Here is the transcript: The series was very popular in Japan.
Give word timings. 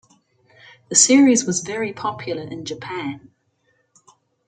The 0.89 0.95
series 0.95 1.45
was 1.45 1.59
very 1.59 1.93
popular 1.93 2.41
in 2.41 2.65
Japan. 2.65 3.29